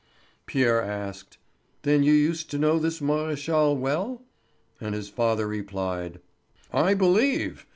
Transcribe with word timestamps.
Pierre 0.47 0.81
asked: 0.81 1.37
"Then 1.83 2.01
you 2.01 2.13
used 2.13 2.49
to 2.49 2.57
know 2.57 2.79
this 2.79 3.01
Maréchal 3.01 3.77
well?" 3.77 4.23
And 4.79 4.95
his 4.95 5.09
father 5.09 5.47
replied: 5.47 6.19
"I 6.73 6.95
believe! 6.95 7.67